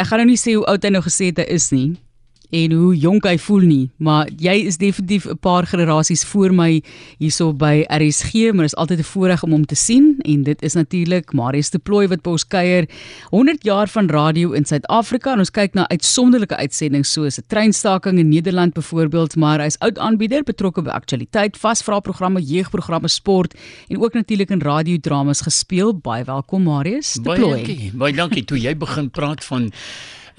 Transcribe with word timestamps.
ek 0.00 0.08
gaan 0.08 0.22
nou 0.22 0.30
nie 0.32 0.40
sê 0.40 0.56
hoe 0.56 0.64
oud 0.72 0.84
hy 0.86 0.90
nou 0.94 1.02
gesê 1.04 1.28
het 1.28 1.42
hy 1.42 1.46
is 1.58 1.68
nie 1.76 1.90
en 2.50 2.72
hoe 2.72 2.94
jonk 2.98 3.26
hy 3.28 3.36
voel 3.38 3.64
nie, 3.66 3.84
maar 4.02 4.28
jy 4.38 4.54
is 4.66 4.78
definitief 4.80 5.26
'n 5.26 5.38
paar 5.38 5.66
generasies 5.66 6.24
voor 6.24 6.52
my 6.52 6.82
hierso 7.18 7.52
by 7.52 7.84
RSG, 7.88 8.52
maar 8.52 8.64
is 8.64 8.74
altyd 8.74 8.98
'n 8.98 9.12
voorreg 9.12 9.42
om 9.42 9.50
hom 9.50 9.66
te 9.66 9.74
sien 9.74 10.16
en 10.22 10.42
dit 10.42 10.62
is 10.62 10.74
natuurlik 10.74 11.32
Marius 11.32 11.70
de 11.70 11.78
Plooi 11.78 12.08
wat 12.08 12.22
by 12.22 12.30
ons 12.30 12.46
kuier 12.46 12.88
100 13.30 13.62
jaar 13.64 13.88
van 13.88 14.06
radio 14.08 14.52
in 14.52 14.64
Suid-Afrika 14.64 15.32
en 15.32 15.38
ons 15.38 15.50
kyk 15.50 15.74
na 15.74 15.88
uitsonderlike 15.88 16.56
uitsendings 16.56 17.12
soos 17.12 17.38
'n 17.38 17.44
treinstaking 17.46 18.18
in 18.18 18.28
Nederland 18.28 18.74
byvoorbeeld, 18.74 19.36
maar 19.36 19.60
hy's 19.60 19.78
oud 19.78 19.98
aanbieder 19.98 20.42
betrokke 20.42 20.82
by 20.82 20.90
aktualiteit, 20.90 21.56
vasvra 21.56 22.00
programme, 22.00 22.40
jeugprogramme, 22.40 23.08
sport 23.08 23.54
en 23.88 23.98
ook 23.98 24.12
natuurlik 24.12 24.50
in 24.50 24.60
radiodramas 24.60 25.40
gespeel. 25.40 25.94
Baie 25.94 26.24
welkom 26.24 26.62
Marius 26.62 27.12
de 27.12 27.22
Plooi. 27.22 27.38
Baie 27.38 27.64
dankie. 27.64 27.92
Baie 27.94 28.12
dankie 28.12 28.44
toe 28.44 28.58
jy 28.58 28.76
begin 28.76 29.10
praat 29.10 29.44
van 29.44 29.72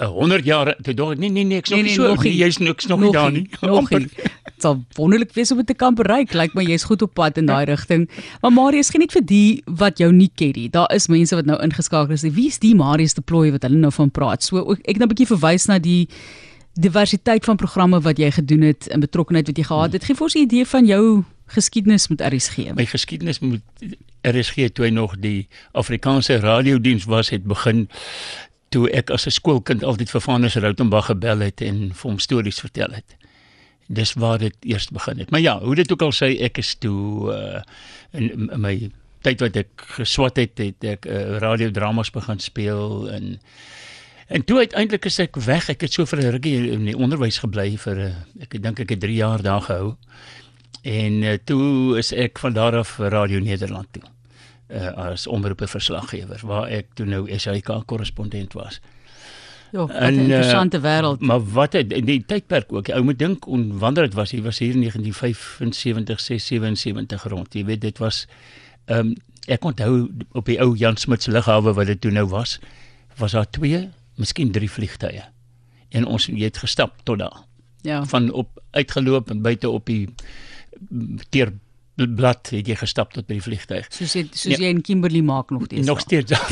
100 0.08 0.46
jaar 0.46 0.76
toe 0.82 0.94
dog 0.94 1.12
ek 1.12 1.18
nee 1.20 1.30
nee 1.30 1.44
nee 1.44 1.58
ek's 1.58 1.70
nog 1.70 1.80
Nee, 1.80 1.84
nie 1.90 1.98
nee, 1.98 2.08
so 2.08 2.14
nog 2.14 2.24
nie. 2.24 2.36
jy's 2.38 2.58
niks 2.58 2.86
nog 2.88 3.00
nie 3.00 3.12
daar 3.12 3.32
nie. 3.32 3.50
Nog 3.62 3.90
nie. 3.90 4.00
Dit 4.00 4.62
sal 4.64 4.84
wonderlik 4.98 5.34
wees 5.34 5.52
om 5.52 5.58
dit 5.58 5.68
te 5.68 5.74
kan 5.74 5.96
bereik. 5.96 6.34
Lyk 6.34 6.54
my 6.54 6.64
jy's 6.64 6.84
goed 6.84 7.02
op 7.02 7.14
pad 7.14 7.38
in 7.38 7.46
daai 7.46 7.66
rigting. 7.66 8.10
Maar 8.42 8.52
Marius, 8.52 8.90
geniet 8.90 9.12
vir 9.12 9.22
die 9.26 9.64
wat 9.66 9.98
jou 9.98 10.12
nie 10.14 10.32
ken 10.36 10.52
nie. 10.56 10.70
Daar 10.70 10.94
is 10.94 11.08
mense 11.08 11.36
wat 11.36 11.46
nou 11.46 11.60
ingeskakel 11.62 12.14
is. 12.14 12.22
Wie 12.22 12.48
is 12.48 12.60
die 12.60 12.76
Marius 12.76 13.14
de 13.14 13.22
Plooi 13.22 13.52
wat 13.52 13.62
hulle 13.64 13.78
nou 13.78 13.92
van 13.92 14.10
praat? 14.12 14.44
So 14.44 14.58
ook- 14.58 14.82
ek 14.86 14.98
nou 14.98 15.06
'n 15.06 15.14
bietjie 15.14 15.28
verwys 15.28 15.66
na 15.68 15.80
die 15.80 16.08
diversiteit 16.74 17.46
van 17.46 17.58
programme 17.58 18.00
wat 18.02 18.18
jy 18.18 18.32
gedoen 18.32 18.62
het 18.62 18.88
en 18.88 19.00
betrokkenheid 19.00 19.48
wat 19.48 19.58
jy 19.58 19.64
gehad 19.64 19.94
het. 19.94 20.04
Gee 20.06 20.16
vir 20.16 20.24
ons 20.24 20.36
'n 20.36 20.40
idee 20.46 20.66
van 20.66 20.86
jou 20.86 21.24
geskiedenis 21.48 22.08
met 22.08 22.22
RSG. 22.22 22.74
My 22.76 22.86
geskiedenis 22.86 23.40
moet 23.40 23.62
RSG 24.24 24.70
toe 24.74 24.86
hy 24.86 24.92
nog 24.92 25.16
die 25.20 25.48
Afrikaanse 25.74 26.40
radiodiens 26.40 27.04
was 27.06 27.30
het 27.30 27.44
begin 27.44 27.90
toe 28.72 28.88
ek 28.90 29.12
as 29.12 29.28
'n 29.28 29.36
skoolkind 29.36 29.84
altyd 29.84 30.10
vir 30.10 30.22
Vanus 30.22 30.56
Rautenbach 30.56 31.12
gebel 31.12 31.40
het 31.40 31.62
en 31.62 31.92
vir 31.94 32.10
hom 32.10 32.20
stories 32.20 32.60
vertel 32.60 32.92
het. 32.96 33.18
Dis 33.88 34.14
waar 34.14 34.40
dit 34.40 34.56
eers 34.62 34.88
begin 34.90 35.20
het. 35.20 35.32
Maar 35.32 35.40
ja, 35.40 35.60
hoe 35.60 35.76
dit 35.76 35.92
ook 35.92 36.02
al 36.02 36.16
sê, 36.16 36.40
ek 36.40 36.58
is 36.58 36.76
toe 36.76 37.34
uh, 37.34 37.62
in, 38.12 38.50
in 38.50 38.62
my 38.62 38.92
tyd 39.22 39.40
wat 39.40 39.56
ek 39.56 39.86
geswat 40.00 40.38
het, 40.38 40.58
het 40.58 40.84
ek 40.84 41.06
uh, 41.06 41.38
radiodramas 41.44 42.12
begin 42.12 42.40
speel 42.40 43.10
en 43.12 43.40
En 44.32 44.46
toe 44.48 44.58
uiteindelik 44.58 45.06
is 45.06 45.20
ek 45.20 45.36
weg. 45.44 45.66
Ek 45.70 45.82
het 45.82 45.92
so 45.92 46.08
vir 46.08 46.22
'n 46.22 46.32
rukkie 46.32 46.72
in 46.72 46.86
die 46.88 46.96
onderwys 46.96 47.42
gebly 47.44 47.76
vir 47.76 47.98
uh, 48.00 48.14
ek 48.40 48.62
dink 48.64 48.80
ek 48.80 48.90
het 48.96 49.02
3 49.04 49.16
jaar 49.16 49.42
daar 49.44 49.62
gehou. 49.62 49.98
En 50.88 51.14
uh, 51.24 51.36
toe 51.44 51.98
is 52.00 52.14
ek 52.16 52.40
van 52.40 52.54
daar 52.54 52.80
af 52.80 52.98
Radio 52.98 53.40
Nederland 53.40 53.92
toe. 53.92 54.11
Uh, 54.72 54.88
as 55.12 55.28
omroepe 55.28 55.68
verslaggewer 55.68 56.40
waar 56.48 56.70
ek 56.72 56.94
toe 56.96 57.06
nou 57.06 57.26
SAK 57.28 57.84
korrespondent 57.86 58.54
was. 58.54 58.80
Ja, 59.72 59.86
'n 59.86 59.90
En, 59.90 60.14
uh, 60.14 60.22
interessante 60.22 60.80
wêreld. 60.80 61.20
Maar 61.20 61.44
wat 61.52 61.74
het 61.74 61.92
in 61.94 62.06
die 62.06 62.24
tydperk 62.26 62.74
ook. 62.74 62.90
Ou 62.90 63.04
moet 63.04 63.20
dink 63.20 63.48
on 63.48 63.78
wanneer 63.78 64.04
dit 64.04 64.14
was, 64.14 64.32
hy 64.32 64.42
was 64.42 64.60
hier 64.60 64.74
in 64.74 64.80
1975, 64.80 66.20
6, 66.20 66.46
77 66.46 67.24
rond. 67.24 67.54
Jy 67.54 67.66
weet 67.66 67.82
dit 67.82 67.98
was 67.98 68.28
ehm 68.86 69.00
um, 69.00 69.16
ek 69.48 69.64
onthou 69.64 70.10
op 70.32 70.46
die 70.46 70.60
ou 70.62 70.76
Jan 70.78 70.98
Smuts 70.98 71.26
lughawe 71.26 71.74
wat 71.74 71.86
dit 71.86 72.02
toe 72.02 72.12
nou 72.12 72.28
was, 72.28 72.60
was 73.18 73.32
daar 73.32 73.50
twee, 73.50 73.90
miskien 74.16 74.52
drie 74.52 74.72
vliegtye. 74.72 75.24
En 75.90 76.06
ons 76.06 76.26
het 76.26 76.58
gestap 76.58 76.94
tot 77.04 77.20
daar. 77.20 77.44
Ja. 77.82 78.06
Van 78.06 78.32
op 78.32 78.62
uitgeloop 78.72 79.30
en 79.30 79.42
buite 79.42 79.70
op 79.70 79.86
die 79.86 80.10
teerblad 81.98 82.50
het 82.54 82.68
jy 82.68 82.76
gestap 82.80 83.14
tot 83.14 83.28
by 83.28 83.34
die 83.40 83.44
vliegtyg. 83.46 83.88
Soos 83.94 84.14
jy 84.16 84.24
soos 84.32 84.58
Ja. 84.58 84.64
jy 84.66 84.70
in 84.74 84.82
Kimberley 84.82 85.22
maak 85.22 85.50
nog 85.52 85.66
steeds. 85.66 85.88
Nog 85.88 86.00
steeds 86.00 86.32
daar. 86.32 86.52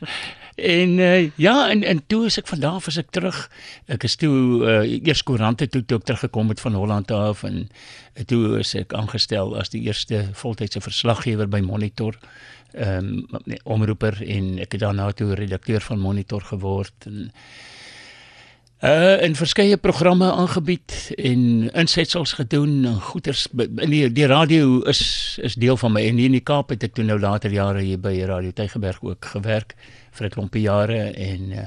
en 0.78 0.98
uh, 0.98 1.30
ja, 1.36 1.70
en 1.70 1.82
en 1.82 2.02
toe 2.06 2.26
is 2.26 2.38
ek 2.38 2.46
van 2.50 2.60
daar 2.60 2.78
af 2.80 2.86
as 2.90 2.96
ek 3.00 3.10
terug. 3.10 3.50
Ek 3.86 4.04
is 4.04 4.16
toe 4.16 4.34
uh, 4.66 4.82
eers 5.06 5.22
koerante 5.22 5.68
toe 5.68 5.84
toe 5.84 5.98
ek 5.98 6.04
teruggekom 6.04 6.48
het 6.48 6.60
van 6.60 6.74
Holland 6.74 7.10
af 7.10 7.42
en 7.48 7.64
uh, 7.68 8.24
toe 8.26 8.58
is 8.58 8.74
ek 8.74 8.92
aangestel 8.94 9.56
as 9.58 9.70
die 9.74 9.82
eerste 9.86 10.28
voltydse 10.34 10.80
verslaggewer 10.84 11.48
by 11.48 11.60
Monitor. 11.64 12.18
Ehm 12.76 13.24
um, 13.24 13.58
omroeper 13.64 14.18
en 14.26 14.58
ek 14.60 14.74
het 14.76 14.80
daarna 14.84 15.10
toe 15.16 15.34
redakteur 15.34 15.80
van 15.80 15.98
Monitor 15.98 16.42
geword 16.50 17.06
en 17.08 17.30
uh 18.78 19.22
in 19.22 19.34
verskeie 19.34 19.76
programme 19.76 20.30
aangebied 20.30 20.92
en 21.18 21.70
insetsels 21.74 22.32
gedoen 22.38 22.84
en 22.86 23.00
goeters 23.00 23.48
in 23.58 23.90
die 23.90 24.04
die 24.12 24.26
radio 24.26 24.80
is 24.86 25.00
is 25.42 25.54
deel 25.54 25.76
van 25.76 25.92
my. 25.92 26.04
En 26.06 26.16
hier 26.16 26.30
in 26.30 26.36
die 26.38 26.44
Kaap 26.46 26.70
het 26.70 26.86
ek 26.86 26.94
toe 26.94 27.04
nou 27.04 27.18
later 27.18 27.50
jare 27.50 27.82
hier 27.82 27.98
by 27.98 28.14
Radio 28.22 28.54
Tygerberg 28.54 29.02
ook 29.02 29.24
gewerk 29.34 29.74
vir 30.12 30.26
'n 30.26 30.30
klompie 30.30 30.62
jare 30.62 31.10
en 31.10 31.50
uh 31.50 31.66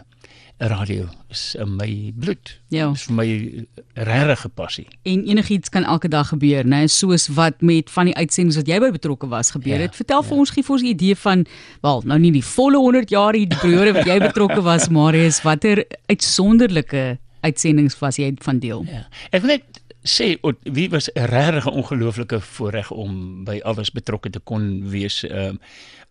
radio 0.67 1.07
is 1.29 1.55
in 1.55 1.75
my 1.75 2.11
bloed. 2.15 2.59
Ja. 2.69 2.91
Is 2.91 3.03
vir 3.03 3.13
my 3.15 3.25
'n 3.25 3.67
regte 3.93 4.49
passie. 4.49 4.87
en 5.03 5.23
enigiets 5.25 5.69
kan 5.69 5.83
elke 5.83 6.07
dag 6.07 6.27
gebeur, 6.27 6.63
né? 6.65 6.85
Soos 6.87 7.27
wat 7.27 7.61
met 7.61 7.89
van 7.89 8.05
die 8.05 8.15
uitsendings 8.15 8.55
wat 8.55 8.67
jy 8.67 8.79
by 8.79 8.91
betrokke 8.91 9.27
was 9.27 9.51
gebeur 9.51 9.75
Ja, 9.75 9.81
het. 9.81 9.95
Vertel 9.95 10.23
vir 10.23 10.37
ons 10.37 10.49
gee 10.49 10.63
vir 10.63 10.73
ons 10.73 10.81
'n 10.83 10.85
idee 10.87 11.15
van 11.15 11.45
wel, 11.81 12.01
nou 12.05 12.19
nie 12.19 12.31
die 12.31 12.43
volle 12.45 12.77
100 12.77 13.09
jaar 13.09 13.33
die 13.33 13.47
periode 13.47 13.93
wat 13.93 14.05
jy 14.05 14.19
betrokke 14.19 14.61
was, 14.61 14.89
Marius, 14.89 15.41
watter 15.41 15.85
uitsonderlike 16.07 17.17
uitsendings 17.41 17.97
was 17.99 18.17
jy 18.17 18.33
van 18.39 18.59
deel? 18.59 18.85
Ja. 18.87 19.07
Ek 19.31 19.41
wil 19.41 19.57
net 19.57 19.80
sê 20.03 20.37
o, 20.41 20.53
wie 20.63 20.89
was 20.89 21.09
'n 21.13 21.25
regtig 21.25 21.67
ongelooflike 21.67 22.39
voorreg 22.39 22.91
om 22.91 23.43
by 23.43 23.59
alles 23.63 23.91
betrokke 23.91 24.29
te 24.29 24.39
kon 24.39 24.89
wees. 24.89 25.23
Ehm 25.23 25.57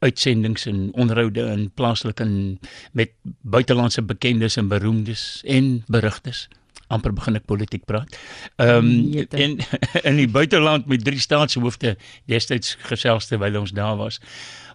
uitsendings 0.01 0.67
en 0.67 0.93
onderhoude 0.93 1.41
in 1.41 1.71
plaaslike 1.77 2.23
en 2.23 2.59
met 2.93 3.11
buitelandse 3.41 4.03
bekendes 4.03 4.56
en 4.56 4.69
beroemdes 4.69 5.43
en 5.45 5.84
berigtes. 5.87 6.49
amper 6.91 7.12
begin 7.15 7.39
ek 7.39 7.47
politiek 7.47 7.84
praat. 7.89 8.17
Ehm 8.56 8.77
um, 8.77 8.89
Jete. 9.15 9.37
en 9.37 9.59
in 10.11 10.17
die 10.19 10.28
buiteland 10.28 10.89
met 10.91 11.05
drie 11.07 11.21
staatshoofde 11.22 11.97
destyds 12.31 12.77
gesels 12.91 13.31
terwyl 13.31 13.61
ons 13.61 13.75
daar 13.77 13.97
was. 14.01 14.21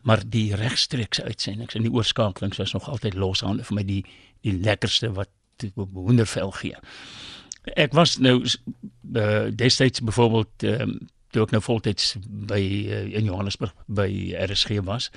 Maar 0.07 0.23
die 0.29 0.55
regstreekse 0.55 1.23
uitsendings 1.23 1.75
en 1.75 1.83
die 1.83 1.91
oorskakelings 1.91 2.61
was 2.61 2.73
nog 2.73 2.89
altyd 2.89 3.17
loshande 3.19 3.67
vir 3.67 3.79
my 3.79 3.83
die 3.83 4.03
die 4.45 4.53
lekkerste 4.61 5.11
wat 5.17 5.31
hoendervel 5.75 6.51
gee. 6.61 6.75
Ek 7.73 7.93
was 7.93 8.17
nou 8.17 8.43
uh, 8.45 9.47
destyds 9.49 10.01
byvoorbeeld 10.01 10.63
um, 10.63 10.97
toe 11.33 11.43
ek 11.43 11.51
nou 11.51 11.61
voltyds 11.65 12.15
by 12.21 12.61
uh, 12.61 13.01
in 13.17 13.25
Johannesburg 13.25 13.73
by 13.87 14.09
RSG 14.45 14.81
was. 14.85 15.11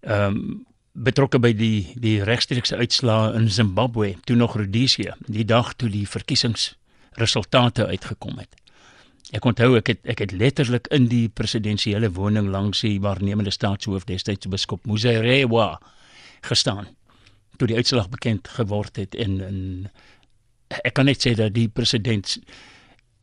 Ehm 0.00 0.38
um, 0.38 0.62
betrokke 0.94 1.40
by 1.42 1.50
die 1.58 1.90
die 1.98 2.20
regstreekse 2.22 2.76
uitslae 2.78 3.32
in 3.34 3.48
Zimbabwe, 3.50 4.12
toe 4.24 4.36
nog 4.36 4.52
Rhodesië, 4.54 5.16
die 5.26 5.44
dag 5.44 5.72
toe 5.74 5.88
die 5.90 6.04
verkiesingsresultate 6.06 7.86
uitgekom 7.86 8.38
het. 8.38 8.54
Ek 9.34 9.44
onthou 9.44 9.72
ek 9.80 9.90
het 9.90 10.06
ek 10.06 10.22
het 10.22 10.32
letterlik 10.32 10.86
in 10.94 11.08
die 11.10 11.26
presidensiële 11.28 12.12
woning 12.14 12.52
langs 12.52 12.84
die 12.86 13.00
waarnemende 13.02 13.50
staatshoof 13.50 14.06
destyds 14.06 14.46
biskop 14.46 14.86
Muzerewa 14.86 15.80
gestaan 16.46 16.86
toe 17.58 17.68
die 17.70 17.76
uitslag 17.76 18.08
bekend 18.10 18.48
geword 18.48 18.96
het 18.96 19.14
en 19.14 19.40
en 19.40 19.58
ek 20.68 20.94
kan 20.94 21.06
net 21.06 21.26
sê 21.26 21.34
dat 21.34 21.54
die 21.54 21.68
president 21.68 22.38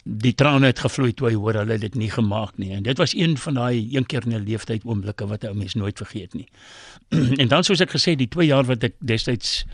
die 0.04 0.34
trane 0.34 0.72
het 0.72 0.80
gevloei 0.82 1.14
toe 1.14 1.30
hy 1.30 1.36
hoor 1.38 1.60
hulle 1.62 1.76
het 1.78 1.82
dit 1.82 1.96
nie 1.96 2.10
gemaak 2.10 2.58
nie 2.58 2.72
en 2.74 2.84
dit 2.84 2.98
was 2.98 3.14
een 3.14 3.38
van 3.38 3.60
daai 3.60 3.88
een 3.94 4.06
keer 4.06 4.26
in 4.26 4.34
'n 4.34 4.46
leeftyd 4.46 4.86
oomblikke 4.86 5.28
wat 5.28 5.44
'n 5.44 5.58
mens 5.58 5.76
nooit 5.76 5.98
vergeet 5.98 6.34
nie. 6.34 6.48
en 7.42 7.48
dan 7.48 7.64
soos 7.64 7.82
ek 7.82 7.92
gesê 7.92 8.16
die 8.16 8.28
2 8.28 8.48
jaar 8.48 8.66
wat 8.66 8.84
ek 8.84 8.96
destyds 9.00 9.66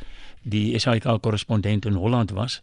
die 0.44 0.80
SAK 0.80 1.22
korrespondent 1.22 1.86
in 1.86 1.94
Holland 1.94 2.32
was, 2.32 2.62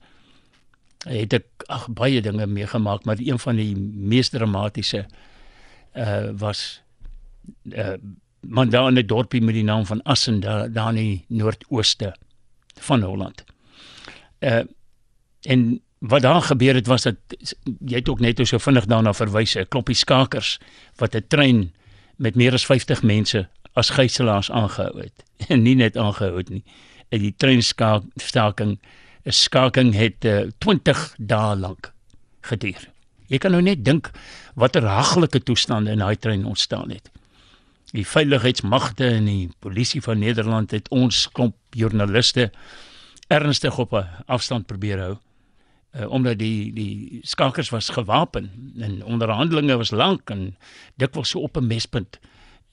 het 1.05 1.33
ek 1.33 1.47
ag 1.69 1.89
baie 1.89 2.21
dinge 2.21 2.47
meegemaak, 2.47 3.05
maar 3.05 3.21
een 3.21 3.39
van 3.39 3.57
die 3.57 3.75
mees 3.77 4.29
dramatiese 4.29 5.07
uh 5.95 6.33
was 6.33 6.83
uh 7.73 7.97
man 8.41 8.69
daar 8.69 8.89
in 8.89 8.99
'n 8.99 9.07
dorpie 9.07 9.41
met 9.41 9.55
die 9.55 9.65
naam 9.65 9.87
van 9.87 10.03
Assen 10.03 10.41
daar 10.41 10.73
daar 10.73 10.89
in 10.89 10.97
die 10.97 11.25
noordooste 11.29 12.15
van 12.81 13.03
Holland. 13.03 13.45
Uh 14.41 14.65
en 15.45 15.81
wat 15.99 16.23
daar 16.23 16.43
gebeur 16.43 16.75
het 16.75 16.87
was 16.87 17.03
dat 17.03 17.17
jy 17.81 17.97
het 17.97 18.09
ook 18.09 18.21
net 18.21 18.41
so 18.45 18.59
vinnig 18.59 18.87
daarna 18.87 19.13
verwys 19.13 19.57
'n 19.57 19.69
klompie 19.69 19.97
skakers 19.97 20.59
wat 20.97 21.15
'n 21.15 21.25
trein 21.29 21.73
met 22.17 22.35
meer 22.35 22.53
as 22.53 22.67
50 22.67 23.03
mense 23.03 23.49
as 23.73 23.91
gijslaers 23.91 24.51
aangehou 24.51 25.01
het. 25.01 25.25
En 25.49 25.63
nie 25.63 25.75
net 25.75 25.97
aangehou 25.97 26.37
het 26.37 26.49
nie. 26.49 26.65
En 27.09 27.19
die 27.19 27.35
treinstaking 27.37 28.79
'n 29.25 29.31
skaking 29.33 29.95
het 29.95 30.25
uh, 30.25 30.51
20 30.59 31.15
dae 31.19 31.57
lank 31.57 31.93
geduur. 32.41 32.91
Jy 33.27 33.39
kan 33.39 33.51
nou 33.51 33.63
net 33.63 33.85
dink 33.85 34.11
watter 34.55 34.85
haglike 34.85 35.43
toestande 35.43 35.91
in 35.91 35.99
daai 35.99 36.17
trein 36.17 36.45
ontstaan 36.45 36.91
het. 36.91 37.11
Die 37.93 38.07
veiligheidsmagte 38.07 39.07
en 39.07 39.25
die 39.25 39.51
polisie 39.59 40.03
van 40.03 40.19
Nederland 40.19 40.71
het 40.71 40.89
ons 40.89 41.29
klomp 41.33 41.57
joernaliste 41.71 42.51
ernstig 43.29 43.79
op 43.79 43.93
'n 43.93 44.09
afstand 44.27 44.67
probeer 44.67 45.01
hou. 45.01 45.17
Uh, 45.95 46.11
omdat 46.11 46.39
die 46.39 46.73
die 46.75 47.19
skakers 47.23 47.69
was 47.71 47.89
gewapen 47.95 48.51
en 48.83 49.05
onderhandelinge 49.05 49.77
was 49.79 49.93
lank 49.95 50.31
en 50.31 50.57
dikwels 50.99 51.31
so 51.31 51.41
op 51.41 51.57
'n 51.57 51.67
mespunt. 51.67 52.19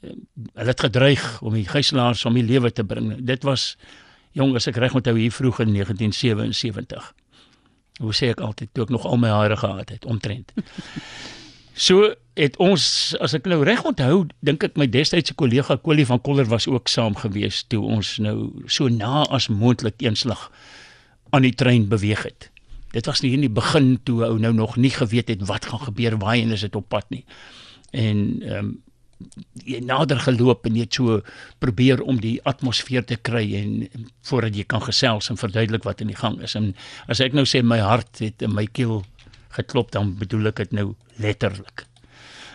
Uh, 0.01 0.09
hulle 0.53 0.73
het 0.73 0.79
gedreig 0.79 1.41
om 1.41 1.53
die 1.53 1.67
gijslaers 1.67 2.25
om 2.25 2.33
die 2.33 2.43
lewe 2.43 2.71
te 2.71 2.83
bring. 2.83 3.25
Dit 3.25 3.43
was 3.43 3.77
Jong, 4.31 4.55
as 4.55 4.67
ek 4.67 4.79
reg 4.79 4.93
onthou 4.95 5.17
hier 5.17 5.31
vroeg 5.31 5.59
in 5.59 5.73
1977. 5.73 7.13
Hoe 7.99 8.13
sê 8.15 8.31
ek 8.31 8.39
altyd 8.39 8.69
toe 8.71 8.83
ek 8.83 8.89
nog 8.89 9.05
al 9.05 9.17
my 9.17 9.29
hare 9.29 9.57
gehad 9.57 9.89
het 9.89 10.05
omtrent. 10.05 10.53
So 11.73 12.11
het 12.35 12.57
ons 12.59 12.83
as 13.23 13.33
ek 13.33 13.47
nou 13.47 13.61
reg 13.63 13.79
onthou, 13.87 14.25
dink 14.43 14.63
ek 14.67 14.75
my 14.77 14.89
destydse 14.91 15.33
kollega 15.39 15.77
Kolie 15.79 16.05
van 16.05 16.19
Koller 16.21 16.45
was 16.51 16.67
ook 16.67 16.91
saam 16.91 17.15
gewees 17.15 17.63
toe 17.71 17.79
ons 17.81 18.17
nou 18.19 18.51
so 18.67 18.91
na 18.91 19.23
as 19.31 19.47
moontlik 19.47 20.03
eenslag 20.03 20.49
aan 21.31 21.47
die 21.47 21.55
trein 21.55 21.87
beweeg 21.87 22.25
het. 22.27 22.50
Dit 22.91 23.05
was 23.05 23.21
nie 23.23 23.33
in 23.33 23.45
die 23.45 23.51
begin 23.51 23.97
toe 24.03 24.23
ou 24.27 24.37
nou 24.39 24.53
nog 24.53 24.77
nie 24.77 24.91
geweet 24.91 25.31
het 25.31 25.43
wat 25.47 25.65
gaan 25.65 25.83
gebeur, 25.87 26.17
waarheen 26.19 26.51
is 26.51 26.65
dit 26.67 26.75
op 26.75 26.89
pad 26.89 27.09
nie. 27.09 27.25
En 27.91 28.41
ehm 28.41 28.57
um, 28.57 28.79
jy 29.65 29.77
nader 29.85 30.19
geloop 30.19 30.65
en 30.65 30.73
net 30.73 30.95
so 30.97 31.19
probeer 31.61 32.01
om 32.01 32.17
die 32.21 32.39
atmosfeer 32.49 33.03
te 33.05 33.19
kry 33.21 33.43
en 33.59 33.75
voordat 34.25 34.55
jy 34.57 34.65
kan 34.65 34.81
gesels 34.81 35.29
en 35.29 35.37
verduidelik 35.37 35.85
wat 35.85 36.01
in 36.01 36.09
die 36.09 36.17
gang 36.17 36.39
is. 36.41 36.55
En 36.57 36.71
as 37.11 37.21
ek 37.21 37.35
nou 37.37 37.45
sê 37.45 37.61
my 37.61 37.77
hart 37.85 38.23
het 38.23 38.41
in 38.41 38.55
my 38.55 38.65
keel 38.65 39.03
geklop 39.57 39.91
dan 39.93 40.15
bedoel 40.17 40.51
ek 40.51 40.63
dit 40.63 40.77
nou 40.79 40.87
letterlik. 41.21 41.85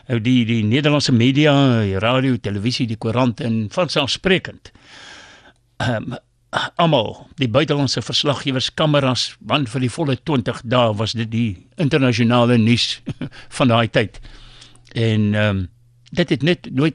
Nou 0.09 0.21
die 0.23 0.45
die 0.47 0.63
Nederlandse 0.67 1.13
media, 1.13 1.55
die 1.83 1.99
radio, 2.03 2.37
televisie, 2.39 2.87
die 2.87 2.99
koerant 2.99 3.41
en 3.41 3.67
vanselfsprekend. 3.75 4.73
Ehm 5.83 6.13
um, 6.13 6.23
almal, 6.51 7.27
die 7.41 7.49
buitelandse 7.49 8.03
verslaggewers, 8.03 8.71
kameras, 8.75 9.35
want 9.41 9.71
vir 9.73 9.85
die 9.85 9.91
volle 9.93 10.17
20 10.17 10.63
dae 10.65 10.93
was 10.97 11.13
dit 11.19 11.31
die 11.31 11.67
internasionale 11.77 12.59
nuus 12.59 13.01
van 13.59 13.73
daai 13.73 13.89
tyd. 13.89 14.21
En 14.95 15.35
ehm 15.35 15.57
um, 15.57 15.65
dit 16.17 16.31
het 16.31 16.43
net 16.43 16.69
nooit 16.73 16.95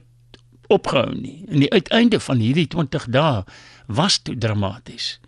opgehou 0.72 1.12
nie. 1.14 1.44
En 1.52 1.60
die 1.60 1.72
uiteinde 1.72 2.20
van 2.20 2.40
hierdie 2.40 2.68
20 2.68 3.10
dae 3.12 3.44
was 3.86 4.22
toe 4.24 4.38
dramaties. 4.38 5.20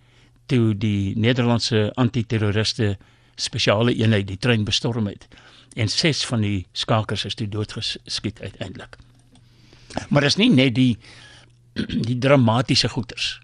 Toe 0.45 0.71
die 0.77 1.13
Nederlandse 1.19 1.91
antiterroriste 1.99 2.95
spesiale 3.35 3.93
eenheid 3.93 4.27
die 4.27 4.37
trein 4.37 4.63
bestorm 4.63 5.07
het 5.11 5.27
en 5.75 5.89
ses 5.89 6.21
van 6.25 6.41
die 6.45 6.65
skakers 6.71 7.25
is 7.25 7.35
toe 7.35 7.47
doodgeskiet 7.49 8.41
uiteindelik. 8.41 8.97
Maar 10.09 10.21
dit 10.21 10.29
is 10.29 10.37
nie 10.37 10.49
net 10.53 10.75
die 10.75 10.97
die 12.09 12.17
dramatiese 12.17 12.89
goeters 12.93 13.39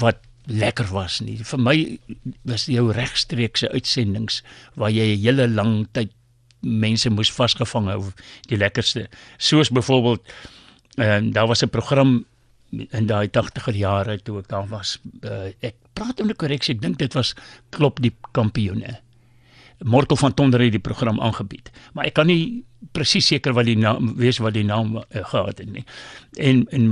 wat 0.00 0.18
lekker 0.50 0.88
was 0.90 1.20
nie. 1.20 1.36
Vir 1.44 1.60
my 1.60 1.76
was 2.48 2.66
jou 2.70 2.88
regstreekse 2.92 3.70
uitsendings 3.70 4.42
waar 4.74 4.90
jy 4.90 5.14
'n 5.14 5.22
hele 5.22 5.48
lang 5.48 5.86
tyd 5.92 6.10
mense 6.60 7.10
moes 7.10 7.32
vasgevang 7.32 7.88
hou 7.88 8.12
die 8.48 8.56
lekkerste. 8.56 9.08
Soos 9.38 9.70
byvoorbeeld 9.70 10.20
en 10.96 11.28
uh, 11.28 11.32
daar 11.32 11.46
was 11.46 11.62
'n 11.62 11.68
program 11.68 12.24
in 12.70 13.06
daai 13.06 13.28
80er 13.28 13.74
jare 13.74 14.18
toe 14.22 14.38
ek 14.38 14.48
daar 14.48 14.68
was. 14.68 14.98
Uh, 15.22 15.52
ek 15.60 15.74
praat 15.92 16.20
om 16.20 16.26
die 16.26 16.36
korreksie, 16.36 16.74
ek 16.74 16.82
dink 16.82 16.98
dit 16.98 17.14
was 17.14 17.34
klop 17.70 18.00
die 18.00 18.14
kampioene. 18.32 18.98
Morkel 19.80 20.16
van 20.16 20.34
Tonder 20.34 20.60
het 20.60 20.72
die 20.72 20.82
program 20.82 21.20
aangebied, 21.20 21.70
maar 21.92 22.04
ek 22.04 22.14
kan 22.14 22.26
nie 22.26 22.64
presies 22.92 23.26
seker 23.26 23.52
wat 23.56 23.64
die 23.64 23.78
naam 23.78 24.14
wees 24.16 24.38
wat 24.38 24.54
die 24.54 24.64
naam 24.64 24.96
uh, 24.96 25.02
gehad 25.10 25.58
het 25.58 25.70
nie. 25.72 25.84
En 26.36 26.66
en 26.70 26.86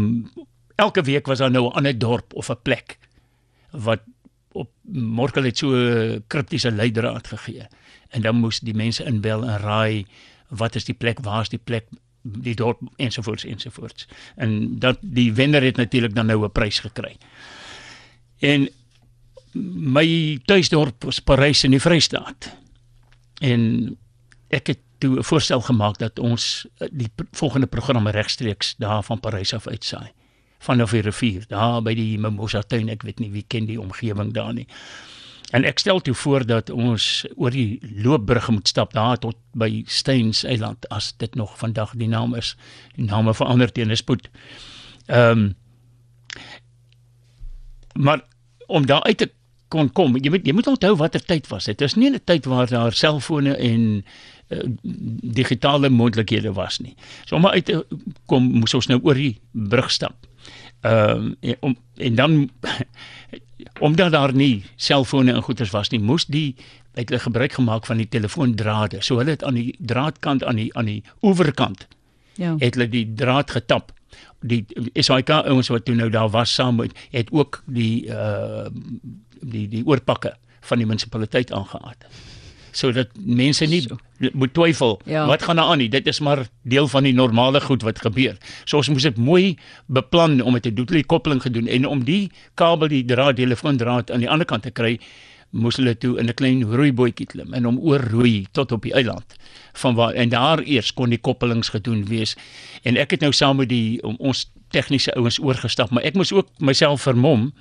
elke 0.78 1.02
week 1.02 1.26
was 1.26 1.38
daar 1.38 1.50
nou 1.50 1.66
'n 1.66 1.76
ander 1.76 1.98
dorp 1.98 2.34
of 2.34 2.50
'n 2.50 2.62
plek 2.62 2.98
wat 3.70 4.00
op 4.52 4.70
Morkel 4.92 5.42
het 5.42 5.58
so 5.58 5.70
kriptiese 6.26 6.72
leidraad 6.72 7.26
gegee. 7.26 7.66
En 8.08 8.22
dan 8.22 8.36
moes 8.36 8.60
die 8.60 8.74
mense 8.74 9.04
inbel 9.04 9.44
en 9.44 9.58
raai 9.58 10.06
wat 10.48 10.74
is 10.74 10.84
die 10.84 10.94
plek, 10.94 11.18
waar 11.20 11.40
is 11.40 11.48
die 11.48 11.60
plek, 11.64 11.84
die 12.22 12.54
dorp 12.54 12.80
ensovoorts 12.96 13.44
ensovoorts. 13.44 14.08
En 14.36 14.78
dat 14.78 14.98
die 15.00 15.32
wenner 15.32 15.62
het 15.62 15.76
natuurlik 15.76 16.14
dan 16.14 16.26
nou 16.26 16.44
'n 16.44 16.52
prys 16.52 16.78
gekry. 16.78 17.16
En 18.38 18.68
my 19.92 20.38
tuisdorp 20.44 21.04
was 21.04 21.18
Parys 21.18 21.64
in 21.64 21.70
die 21.70 21.80
Vrystaat. 21.80 22.56
En 23.40 23.96
ek 24.48 24.66
het 24.66 24.78
toe 24.98 25.18
'n 25.18 25.24
voorstel 25.24 25.60
gemaak 25.60 25.98
dat 25.98 26.18
ons 26.18 26.66
die 26.90 27.10
volgende 27.30 27.66
programme 27.66 28.10
regstreeks 28.10 28.74
daar 28.76 29.02
van 29.02 29.20
Parys 29.20 29.54
af 29.54 29.66
uitsaai 29.66 30.12
vanaf 30.58 30.90
die 30.90 31.02
rivier 31.02 31.44
daar 31.48 31.82
by 31.82 31.94
die 31.94 32.18
Mimosa 32.18 32.62
tuin 32.62 32.88
ek 32.88 33.02
weet 33.02 33.20
nie 33.20 33.30
wie 33.30 33.44
ken 33.48 33.66
die 33.66 33.80
omgewing 33.80 34.32
daar 34.32 34.54
nie 34.54 34.66
En 35.50 35.64
ek 35.64 35.78
stel 35.80 36.00
toe 36.04 36.14
voor 36.14 36.44
dat 36.46 36.70
ons 36.70 37.24
oor 37.36 37.50
die 37.50 37.80
loopbrug 38.04 38.50
moet 38.52 38.68
stap 38.68 38.92
daar 38.92 39.16
tot 39.18 39.36
by 39.56 39.82
Steins 39.88 40.42
Eiland 40.44 40.88
as 40.92 41.14
dit 41.16 41.34
nog 41.34 41.54
vandag 41.58 41.94
die 41.96 42.08
naam 42.08 42.34
is. 42.36 42.52
Die 42.96 43.06
name 43.08 43.34
verander 43.34 43.72
teen 43.72 43.96
spoed. 43.96 44.28
Ehm 45.06 45.38
um, 45.38 45.56
maar 47.98 48.20
om 48.66 48.86
daar 48.86 49.02
uit 49.02 49.18
te 49.18 49.30
kon 49.68 49.88
kom, 49.92 50.16
jy 50.16 50.30
moet 50.30 50.46
jy 50.46 50.52
moet 50.52 50.66
onthou 50.66 50.94
watter 50.96 51.24
tyd 51.24 51.48
was 51.48 51.64
dit. 51.64 51.78
Dit 51.78 51.88
is 51.88 51.94
nie 51.94 52.10
'n 52.10 52.20
tyd 52.24 52.44
waar 52.44 52.68
daar 52.68 52.92
selfone 52.92 53.56
en 53.56 54.04
uh, 54.48 54.58
digitale 55.22 55.88
moontlikhede 55.88 56.52
was 56.52 56.78
nie. 56.78 56.94
So 57.24 57.36
om 57.36 57.46
uit 57.46 57.64
te 57.64 57.86
kom 58.26 58.42
moes 58.42 58.74
ons 58.74 58.86
nou 58.86 59.00
oor 59.02 59.14
die 59.14 59.40
brug 59.52 59.90
stap. 59.90 60.26
Ehm 60.80 61.34
um, 61.40 61.56
en, 61.60 61.76
en 61.96 62.14
dan 62.14 62.50
omdat 63.86 64.12
daar 64.12 64.34
nie 64.34 64.64
selfone 64.76 65.32
en 65.32 65.42
goeders 65.42 65.70
was 65.70 65.88
nie, 65.88 66.00
moes 66.00 66.26
die 66.26 66.56
het 66.94 67.08
hulle 67.08 67.20
gebruik 67.22 67.52
gemaak 67.52 67.86
van 67.86 67.96
die 67.96 68.08
telefoondrade. 68.08 69.02
So 69.02 69.18
hulle 69.18 69.36
het 69.36 69.44
aan 69.44 69.54
die 69.54 69.76
draadkant 69.78 70.44
aan 70.44 70.56
die 70.56 70.76
aan 70.76 70.90
die 70.90 71.02
oeverkant. 71.22 71.86
Ja. 72.34 72.54
Het 72.58 72.74
hulle 72.74 72.88
die 72.88 73.06
draad 73.14 73.50
getap. 73.50 73.92
Die 74.40 74.64
SAK 74.94 75.30
ouens 75.30 75.68
wat 75.68 75.84
toe 75.84 75.94
nou 75.94 76.10
daar 76.10 76.30
was 76.30 76.54
saam 76.54 76.76
met 76.76 76.94
het 77.10 77.30
ook 77.30 77.62
die 77.66 78.06
uh 78.06 78.66
die 79.40 79.68
die 79.68 79.86
oorpakke 79.86 80.34
van 80.60 80.78
die 80.78 80.86
munisipaliteit 80.86 81.52
aangehaat 81.52 82.06
sodat 82.78 83.14
mense 83.18 83.66
nie 83.66 83.82
so. 83.84 83.98
moet 84.32 84.54
twyfel 84.54 84.98
ja. 85.06 85.26
wat 85.26 85.42
gaan 85.46 85.60
daar 85.60 85.72
aan 85.72 85.82
nie 85.82 85.90
dit 85.92 86.06
is 86.10 86.20
maar 86.24 86.46
deel 86.62 86.88
van 86.88 87.06
die 87.08 87.14
normale 87.16 87.60
goed 87.64 87.86
wat 87.86 88.02
gebeur 88.04 88.36
so 88.64 88.80
ons 88.80 88.90
moes 88.92 89.06
dit 89.08 89.16
mooi 89.30 89.56
beplan 89.86 90.40
om 90.42 90.58
dit 90.58 90.68
te 90.68 90.74
doen 90.74 90.90
die 90.98 91.06
koppeling 91.14 91.42
gedoen 91.42 91.68
en 91.68 91.86
om 91.86 92.04
die 92.04 92.28
kabel 92.54 92.90
die 92.92 93.04
draad 93.04 93.36
telefoondraad 93.40 94.10
aan 94.14 94.24
die 94.24 94.30
ander 94.30 94.48
kant 94.48 94.66
te 94.66 94.74
kry 94.74 94.98
moes 95.50 95.78
hulle 95.80 95.94
toe 95.96 96.18
in 96.20 96.28
'n 96.28 96.34
klein 96.34 96.62
roeibootjie 96.64 97.26
klim 97.26 97.54
en 97.54 97.66
om 97.66 97.78
oor 97.80 98.00
roei 98.10 98.46
tot 98.52 98.72
op 98.72 98.82
die 98.82 98.92
eiland 98.92 99.36
van 99.72 99.94
waar 99.94 100.12
en 100.12 100.28
daar 100.28 100.60
eers 100.60 100.92
kon 100.92 101.10
die 101.10 101.18
koppelings 101.18 101.68
gedoen 101.68 102.04
wees 102.04 102.36
en 102.82 102.96
ek 102.96 103.10
het 103.10 103.20
nou 103.20 103.32
saam 103.32 103.56
met 103.56 103.68
die 103.68 104.02
ons 104.02 104.50
tegniese 104.70 105.14
ouens 105.14 105.38
oorgestap 105.40 105.90
maar 105.90 106.04
ek 106.04 106.14
moes 106.14 106.32
ook 106.32 106.48
myself 106.58 107.02
vermom 107.02 107.52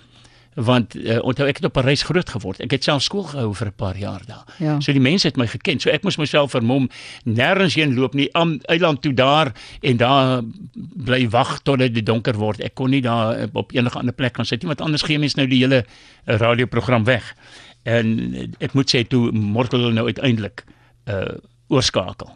want 0.58 0.96
uh, 0.98 1.20
onthou 1.22 1.46
ek 1.46 1.60
het 1.60 1.68
op 1.70 1.76
Parys 1.78 2.02
groot 2.08 2.30
geword. 2.34 2.62
Ek 2.66 2.74
het 2.74 2.86
self 2.88 3.04
skool 3.06 3.28
gehou 3.30 3.52
vir 3.54 3.68
'n 3.68 3.76
paar 3.78 3.98
jaar 3.98 4.22
daar. 4.26 4.46
Ja. 4.58 4.80
So 4.82 4.92
die 4.92 5.02
mense 5.02 5.28
het 5.28 5.38
my 5.38 5.46
geken. 5.48 5.80
So 5.80 5.90
ek 5.90 6.04
moes 6.04 6.18
myself 6.18 6.52
vermom 6.52 6.90
nêrens 7.26 7.76
heen 7.78 7.94
loop 7.94 8.14
nie 8.14 8.30
aan 8.34 8.60
eiland 8.66 9.02
toe 9.02 9.14
daar 9.14 9.54
en 9.82 9.98
daar 9.98 10.42
bly 10.74 11.30
wag 11.30 11.62
tot 11.62 11.80
dit 11.80 12.06
donker 12.06 12.34
word. 12.34 12.62
Ek 12.62 12.74
kon 12.74 12.90
nie 12.90 13.02
daar 13.02 13.38
eh, 13.38 13.48
op 13.54 13.72
enige 13.72 14.00
ander 14.00 14.14
plek 14.14 14.36
gaan 14.36 14.46
sit 14.46 14.62
nie 14.62 14.68
want 14.68 14.82
anders 14.82 15.04
gee 15.04 15.20
mense 15.20 15.38
nou 15.38 15.48
die 15.48 15.62
hele 15.62 15.86
uh, 15.86 16.36
radioprogram 16.36 17.04
weg. 17.04 17.36
En 17.84 18.34
ek 18.60 18.74
moet 18.74 18.90
sê 18.90 19.08
toe 19.08 19.32
Morkel 19.32 19.92
nou 19.92 20.06
uiteindelik 20.06 20.66
uh 21.06 21.38
oorskakel. 21.70 22.30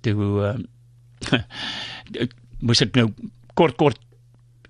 Toe 0.00 0.14
uh, 0.42 1.38
moes 2.66 2.80
ek 2.82 2.96
nou 2.96 3.14
kort 3.54 3.76
kort 3.76 3.98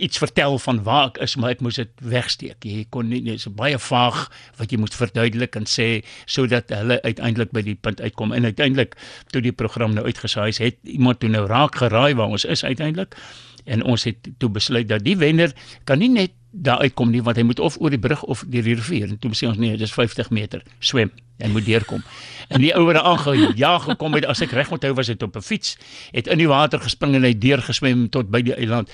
iets 0.01 0.19
vertel 0.19 0.59
van 0.59 0.83
waar 0.83 1.11
ek 1.11 1.21
is, 1.27 1.37
maar 1.37 1.55
ek 1.55 1.61
moes 1.65 1.79
dit 1.81 1.91
wegsteek. 2.03 2.65
Jy 2.65 2.87
kon 2.95 3.09
nie 3.13 3.21
dis 3.27 3.47
baie 3.57 3.79
vaag 3.79 4.23
wat 4.59 4.73
jy 4.73 4.81
moet 4.81 4.97
verduidelik 4.97 5.57
en 5.61 5.69
sê 5.69 5.89
sodat 6.27 6.73
hulle 6.75 7.01
uiteindelik 7.05 7.53
by 7.57 7.63
die 7.67 7.77
punt 7.77 8.01
uitkom. 8.01 8.35
En 8.37 8.49
uiteindelik 8.49 8.97
toe 9.35 9.43
die 9.45 9.55
program 9.55 9.95
nou 9.95 10.07
uitgesaai 10.09 10.49
is, 10.49 10.63
het 10.63 10.81
iemand 10.83 11.21
toe 11.21 11.31
nou 11.33 11.47
raak 11.51 11.81
geraai 11.83 12.15
waar 12.15 12.33
ons 12.33 12.45
is 12.45 12.65
uiteindelik. 12.65 13.17
En 13.65 13.85
ons 13.85 14.05
het 14.09 14.31
toe 14.39 14.51
besluit 14.51 14.89
dat 14.89 15.05
die 15.05 15.17
wenner 15.21 15.53
kan 15.85 16.01
nie 16.01 16.11
net 16.11 16.37
daar 16.51 16.81
uitkom 16.83 17.13
nie 17.15 17.23
want 17.23 17.39
hy 17.39 17.45
moet 17.47 17.61
of 17.63 17.77
oor 17.79 17.93
die 17.95 18.01
brug 18.01 18.23
of 18.23 18.43
deur 18.51 18.65
die 18.67 18.75
rivier. 18.75 19.09
En 19.09 19.19
toe 19.19 19.31
sê 19.39 19.47
ons 19.47 19.59
nee 19.61 19.77
dis 19.79 19.93
50 19.93 20.31
meter. 20.35 20.65
Swem. 20.79 21.13
En 21.39 21.55
moet 21.55 21.65
deurkom. 21.65 22.03
En 22.49 22.61
die 22.61 22.73
ouer 22.77 22.99
aangejaag 22.99 23.87
gekom 23.87 24.19
het. 24.19 24.27
As 24.29 24.43
ek 24.45 24.53
reg 24.57 24.73
onthou 24.75 24.93
was 24.99 25.07
dit 25.07 25.23
op 25.23 25.37
'n 25.37 25.43
fiets. 25.43 25.79
Het 26.11 26.27
in 26.27 26.39
die 26.39 26.49
water 26.49 26.81
gespring 26.81 27.15
en 27.15 27.23
hy 27.23 27.39
deur 27.39 27.63
geswem 27.63 28.09
tot 28.11 28.31
by 28.31 28.43
die 28.43 28.55
eiland 28.55 28.91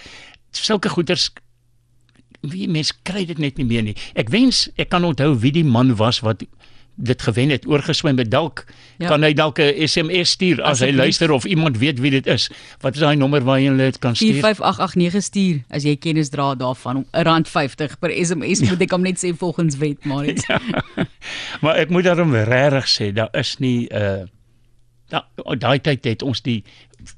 sulke 0.57 0.89
goeders 0.89 1.31
wie 2.41 2.69
mens 2.69 2.93
kry 3.03 3.25
dit 3.27 3.39
net 3.39 3.57
nie 3.59 3.67
meer 3.67 3.83
nie. 3.83 3.97
Ek 4.15 4.31
wens 4.31 4.69
ek 4.77 4.91
kan 4.93 5.05
onthou 5.05 5.35
wie 5.43 5.53
die 5.53 5.65
man 5.65 5.95
was 5.97 6.23
wat 6.25 6.45
dit 6.97 7.23
gewen 7.23 7.51
het 7.53 7.67
oorgeswem 7.69 8.17
met 8.17 8.31
dalk 8.31 8.65
ja. 8.97 9.09
kan 9.09 9.23
hy 9.23 9.33
dalk 9.37 9.59
'n 9.61 9.89
SMS 9.89 10.31
stuur 10.31 10.63
as, 10.63 10.81
as 10.81 10.89
hy 10.89 10.95
luister 10.97 11.31
of 11.31 11.45
iemand 11.45 11.77
weet 11.79 12.01
wie 12.01 12.11
dit 12.11 12.27
is. 12.27 12.49
Wat 12.81 12.95
is 12.95 13.01
daai 13.01 13.17
nommer 13.17 13.45
waar 13.45 13.61
jy 13.61 13.77
dit 13.77 13.99
kan 13.99 14.17
stuur? 14.17 14.41
45889 14.41 15.23
stuur 15.23 15.61
as 15.69 15.85
jy 15.85 15.97
kennis 15.97 16.33
dra 16.33 16.55
daarvan 16.55 16.97
om 16.97 17.07
R50 17.13 17.99
per 18.01 18.11
SMS 18.11 18.61
ja. 18.61 18.69
moet 18.69 18.81
ek 18.81 18.97
hom 18.97 19.03
net 19.03 19.21
sê 19.21 19.35
volgens 19.37 19.77
wet 19.77 20.05
maar 20.05 20.25
net. 20.29 20.45
Ja. 20.49 20.61
maar 21.61 21.77
ek 21.77 21.93
moet 21.93 22.05
daarom 22.05 22.35
regtig 22.35 22.89
sê 22.89 23.13
daar 23.13 23.29
is 23.33 23.59
nie 23.59 23.89
'n 23.91 23.97
uh, 23.97 24.25
daai 25.59 25.79
tyd 25.79 26.05
het 26.05 26.23
ons 26.23 26.43
die 26.43 26.65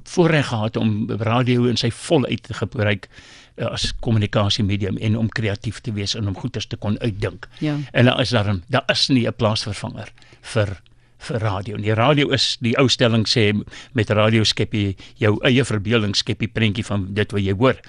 voorreg 0.04 0.46
gehad 0.46 0.76
om 0.76 1.10
radio 1.20 1.64
in 1.64 1.76
sy 1.76 1.90
volheid 1.90 2.42
te 2.42 2.54
gebruik 2.54 3.08
uh, 3.56 3.70
as 3.72 3.92
kommunikasiemedium 4.04 4.98
en 4.98 5.16
om 5.18 5.28
kreatief 5.28 5.80
te 5.80 5.92
wees 5.92 6.14
en 6.18 6.28
om 6.28 6.36
goeders 6.36 6.66
te 6.66 6.76
kon 6.76 6.98
uitdink. 7.00 7.48
Ja. 7.64 7.76
En 7.92 8.04
daar 8.04 8.20
is 8.20 8.34
daar 8.34 8.52
daar 8.68 8.84
is 8.86 9.08
nie 9.08 9.26
'n 9.26 9.34
plaasvervanger 9.34 10.12
vir 10.40 10.80
vir 11.18 11.38
radio. 11.38 11.76
Die 11.76 11.94
radio 11.94 12.28
is 12.28 12.56
die 12.60 12.76
ou 12.78 12.88
stelling 12.88 13.26
sê 13.26 13.50
met 13.92 14.10
radio 14.10 14.44
skep 14.44 14.74
jy 14.74 14.96
jou 15.18 15.38
eie 15.42 15.64
verbeelding 15.64 16.16
skep 16.16 16.38
die 16.38 16.48
prentjie 16.48 16.84
van 16.84 17.08
dit 17.14 17.32
wat 17.32 17.42
jy 17.42 17.54
hoor. 17.54 17.80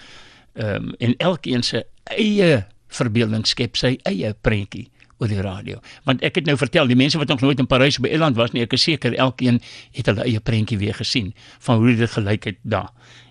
Ehm 0.53 0.75
um, 0.75 0.95
en 0.99 1.15
elkeen 1.17 1.63
se 1.63 1.85
eie 2.03 2.65
verbeelding 2.87 3.45
skep 3.47 3.77
sy 3.77 3.97
eie 4.03 4.33
prentjie 4.33 4.89
oor 5.19 5.31
die 5.31 5.41
radio. 5.43 5.79
Want 6.07 6.23
ek 6.25 6.39
het 6.39 6.47
nou 6.47 6.55
vertel, 6.59 6.87
die 6.87 6.97
mense 6.99 7.19
wat 7.19 7.27
nog 7.31 7.43
nooit 7.43 7.59
in 7.59 7.67
Parys 7.67 7.99
of 7.99 8.05
by 8.05 8.13
Ierland 8.13 8.39
was 8.39 8.53
nie, 8.55 8.63
ek 8.63 8.73
is 8.77 8.85
seker 8.87 9.15
elkeen 9.19 9.59
het 9.95 10.09
hulle 10.09 10.25
eie 10.25 10.39
prentjie 10.39 10.79
weer 10.79 10.95
gesien 10.95 11.33
van 11.67 11.83
hoe 11.83 11.95
dit 11.99 12.15
gelyk 12.15 12.49
het 12.51 12.59
daar. 12.63 12.89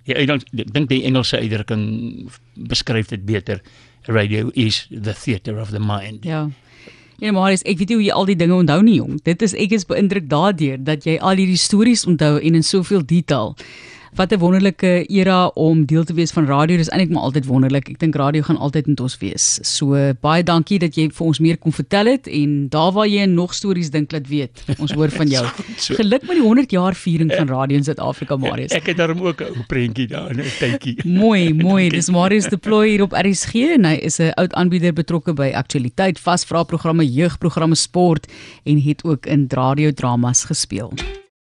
Die 0.08 0.16
uitdruk 0.16 0.44
ek 0.64 0.72
dink 0.72 0.88
die 0.92 1.02
Engelse 1.08 1.40
uitdrukking 1.40 1.84
beskryf 2.68 3.12
dit 3.12 3.24
beter. 3.28 3.62
Radio 4.08 4.48
is 4.54 4.86
the 4.88 5.12
theater 5.12 5.60
of 5.60 5.70
the 5.70 5.80
mind. 5.80 6.24
Ja. 6.24 6.48
Ja, 7.18 7.32
maar 7.34 7.50
ek 7.50 7.80
weet 7.80 7.88
nie 7.90 7.96
hoe 7.98 8.04
jy 8.06 8.14
al 8.14 8.28
die 8.28 8.36
dinge 8.38 8.54
onthou 8.54 8.78
nie, 8.86 9.00
jong. 9.00 9.16
Dit 9.26 9.42
is 9.42 9.54
ek 9.58 9.72
is 9.74 9.88
beïndruk 9.88 10.28
daardeur 10.30 10.78
dat 10.78 11.02
jy 11.08 11.16
al 11.18 11.40
hierdie 11.40 11.58
stories 11.58 12.06
onthou 12.06 12.36
en 12.38 12.58
in 12.60 12.62
soveel 12.62 13.02
detail. 13.02 13.56
Wat 14.14 14.32
'n 14.32 14.38
wonderlike 14.38 15.06
era 15.06 15.46
om 15.46 15.84
deel 15.84 16.04
te 16.04 16.14
wees 16.14 16.30
van 16.30 16.46
radio. 16.46 16.76
Dis 16.76 16.88
eintlik 16.88 17.10
maar 17.10 17.22
altyd 17.22 17.46
wonderlik. 17.46 17.88
Ek 17.88 17.98
dink 17.98 18.14
radio 18.14 18.42
gaan 18.42 18.56
altyd 18.56 18.86
met 18.86 19.00
ons 19.00 19.18
wees. 19.18 19.58
So 19.62 20.14
baie 20.20 20.42
dankie 20.42 20.78
dat 20.78 20.94
jy 20.94 21.10
vir 21.10 21.26
ons 21.26 21.38
meer 21.38 21.58
kon 21.58 21.72
vertel 21.72 22.06
het 22.06 22.26
en 22.26 22.68
daar 22.68 22.92
waar 22.92 23.06
jy 23.06 23.24
nog 23.24 23.54
stories 23.54 23.90
dink 23.90 24.12
laat 24.12 24.28
weet. 24.28 24.64
Ons 24.78 24.92
hoor 24.92 25.10
van 25.10 25.26
jou. 25.26 25.46
so. 25.76 25.94
Geluk 25.94 26.22
met 26.22 26.36
die 26.36 26.42
100 26.42 26.70
jaar 26.70 26.94
viering 26.94 27.32
van 27.34 27.48
radio 27.48 27.76
in 27.76 27.84
Suid-Afrika, 27.84 28.36
Marius. 28.36 28.72
Ek 28.72 28.86
het 28.86 28.96
daarom 28.96 29.20
ook 29.20 29.40
'n 29.40 29.44
ou 29.44 29.64
prentjie 29.66 30.06
daar, 30.06 30.34
'n 30.34 30.42
tydjie. 30.58 30.96
Mooi, 31.24 31.54
mooi. 31.54 31.88
Dis 31.88 32.10
Marius 32.10 32.48
Deploy 32.48 32.88
hier 32.88 33.02
op 33.02 33.12
RSG 33.12 33.54
en 33.76 33.84
hy 33.84 33.94
is 33.94 34.18
'n 34.18 34.32
oud 34.34 34.52
aanbieder 34.52 34.92
betrokke 34.92 35.32
by 35.32 35.52
aktualiteit, 35.54 36.18
vasvraagprogramme, 36.18 37.12
jeugprogramme, 37.12 37.74
sport 37.74 38.26
en 38.64 38.80
het 38.80 39.04
ook 39.04 39.26
in 39.26 39.46
radiodramas 39.48 40.44
gespeel. 40.44 40.92